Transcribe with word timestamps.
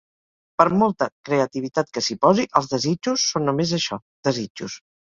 Per 0.61 0.65
molta 0.83 1.07
creativitat 1.29 1.93
que 1.97 2.05
s'hi 2.07 2.17
posi, 2.25 2.49
els 2.61 2.73
desitjos 2.75 3.29
son 3.31 3.49
només 3.51 3.79
això, 3.83 4.05
desitjos. 4.31 4.85